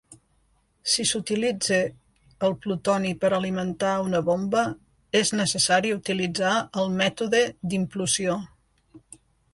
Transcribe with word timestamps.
Si 0.93 1.03
s'utilitza 1.09 1.75
el 2.47 2.55
plutoni 2.63 3.11
per 3.25 3.31
alimentar 3.39 3.91
una 4.07 4.21
bomba, 4.31 4.63
és 5.21 5.33
necessari 5.43 5.93
utilitzar 5.99 6.55
el 6.85 6.93
mètode 7.03 7.43
d'implosió. 7.71 8.41